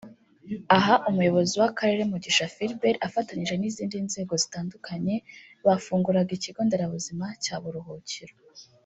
Aha 0.77 0.93
umuyobozi 1.09 1.53
w’akarere 1.61 2.03
Mugisha 2.11 2.47
Philbert 2.55 2.97
afatanije 3.07 3.53
n’izindi 3.57 3.95
nzego 4.07 4.33
zitandukanye 4.43 5.15
bafunguraga 5.65 6.31
ikigo 6.37 6.61
nderabuzima 6.67 7.25
cya 7.43 7.57
Buruhukiro 7.63 8.35